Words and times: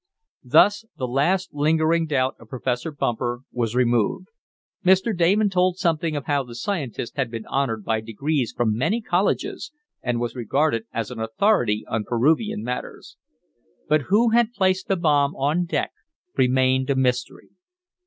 Thus 0.43 0.83
the 0.97 1.07
last 1.07 1.53
lingering 1.53 2.07
doubt 2.07 2.35
of 2.39 2.47
Professor 2.49 2.89
Bumper 2.91 3.41
was 3.51 3.75
removed. 3.75 4.29
Mr. 4.83 5.15
Damon 5.15 5.47
told 5.51 5.77
something 5.77 6.15
of 6.15 6.25
how 6.25 6.41
the 6.41 6.55
scientist 6.55 7.17
had 7.17 7.29
been 7.29 7.45
honored 7.45 7.85
by 7.85 8.01
degrees 8.01 8.51
from 8.51 8.75
many 8.75 8.99
colleges 8.99 9.71
and 10.01 10.19
was 10.19 10.33
regarded 10.35 10.85
as 10.91 11.11
an 11.11 11.19
authority 11.19 11.85
on 11.87 12.03
Peruvian 12.03 12.63
matters. 12.63 13.15
But 13.87 14.01
who 14.09 14.29
had 14.29 14.53
placed 14.53 14.87
the 14.87 14.97
bomb 14.97 15.35
on 15.35 15.65
deck 15.65 15.91
remained 16.35 16.89
a 16.89 16.95
mystery. 16.95 17.49